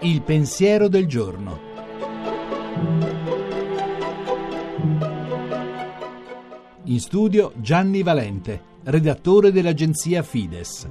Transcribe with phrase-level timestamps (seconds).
[0.00, 1.60] Il pensiero del giorno.
[6.84, 10.88] In studio Gianni Valente, redattore dell'agenzia Fides.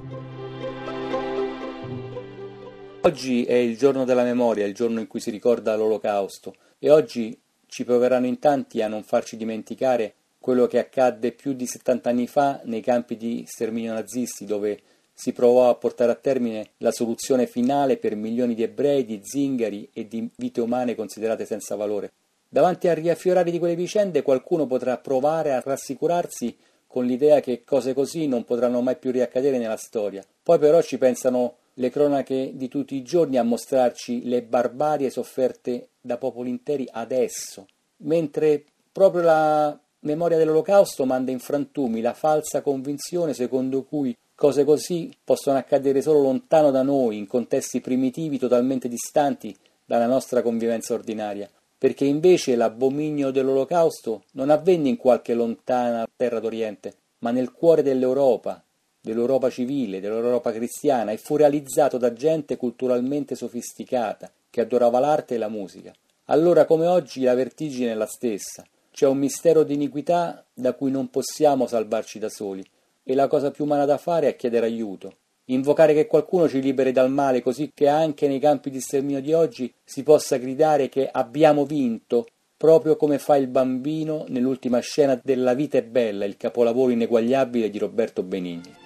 [3.00, 7.40] Oggi è il giorno della memoria, il giorno in cui si ricorda l'Olocausto e oggi
[7.66, 10.14] ci proveranno in tanti a non farci dimenticare
[10.46, 14.78] quello che accadde più di 70 anni fa nei campi di sterminio nazisti dove
[15.12, 19.90] si provò a portare a termine la soluzione finale per milioni di ebrei, di zingari
[19.92, 22.12] e di vite umane considerate senza valore.
[22.48, 26.56] Davanti al riaffiorare di quelle vicende qualcuno potrà provare a rassicurarsi
[26.86, 30.24] con l'idea che cose così non potranno mai più riaccadere nella storia.
[30.44, 35.88] Poi però ci pensano le cronache di tutti i giorni a mostrarci le barbarie sofferte
[36.00, 43.34] da popoli interi adesso, mentre proprio la memoria dell'olocausto manda in frantumi la falsa convinzione
[43.34, 49.54] secondo cui cose così possono accadere solo lontano da noi, in contesti primitivi totalmente distanti
[49.84, 56.94] dalla nostra convivenza ordinaria perché invece l'abominio dell'olocausto non avvenne in qualche lontana terra d'Oriente,
[57.18, 58.62] ma nel cuore dell'Europa,
[58.98, 65.38] dell'Europa civile, dell'Europa cristiana, e fu realizzato da gente culturalmente sofisticata, che adorava l'arte e
[65.38, 65.92] la musica.
[66.26, 68.64] Allora come oggi la vertigine è la stessa,
[68.96, 72.64] c'è un mistero di iniquità da cui non possiamo salvarci da soli,
[73.02, 76.92] e la cosa più umana da fare è chiedere aiuto, invocare che qualcuno ci liberi
[76.92, 81.10] dal male così che anche nei campi di sterminio di oggi si possa gridare che
[81.12, 82.26] abbiamo vinto,
[82.56, 87.76] proprio come fa il bambino nell'ultima scena della vita è bella, il capolavoro ineguagliabile di
[87.76, 88.85] Roberto Benigni.